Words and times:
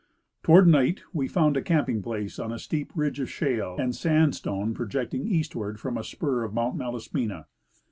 Toward 0.41 0.67
night 0.67 1.03
we 1.13 1.27
found 1.27 1.55
a 1.55 1.61
camping 1.61 2.01
place 2.01 2.39
on 2.39 2.51
a 2.51 2.57
steep 2.57 2.91
ridge 2.95 3.19
of 3.19 3.29
shale 3.29 3.77
and 3.79 3.95
sandstone 3.95 4.73
projecting 4.73 5.27
eastward 5.27 5.79
from 5.79 5.95
a 5.95 6.03
spur 6.03 6.43
of 6.43 6.55
Mount 6.55 6.75
Malaspina. 6.75 7.45